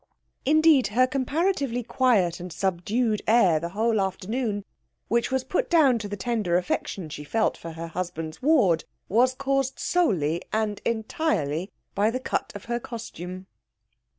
[0.47, 4.65] Indeed, her comparatively quiet and subdued air the whole afternoon,
[5.09, 9.35] which was put down to the tender affection she felt for her husband's ward, was
[9.35, 13.45] caused solely and entirely by the cut of her costume.